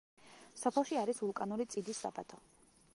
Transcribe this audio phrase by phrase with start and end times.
[0.61, 2.43] სოფელში არის ვულკანური წიდის საბადო.